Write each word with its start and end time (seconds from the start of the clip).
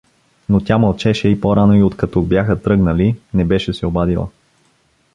Но 0.49 0.59
тя 0.61 0.77
мълчеше 0.77 1.27
и 1.27 1.41
по-рано 1.41 1.73
и 1.75 1.83
откато 1.83 2.21
бяха 2.21 2.61
тръгнали, 2.61 3.15
не 3.33 3.45
беше 3.45 3.73
се 3.73 3.85
обадила. 3.85 4.27